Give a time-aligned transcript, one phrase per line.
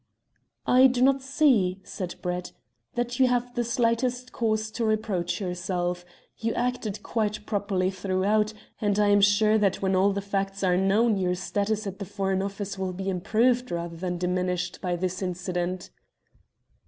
[0.65, 2.53] "I do not see," said Brett,
[2.95, 6.05] "that you have the slightest cause to reproach yourself.
[6.39, 8.51] You acted quite properly throughout,
[8.81, 12.05] and I am sure that when all the facts are known your status at the
[12.05, 15.91] Foreign Office will be improved rather than diminished by this incident."